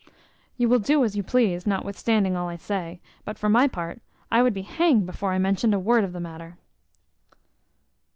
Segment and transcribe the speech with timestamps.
[0.57, 4.41] You will do as you please, notwithstanding all I say; but for my part, I
[4.41, 6.57] would be hanged before I mentioned a word of the matter."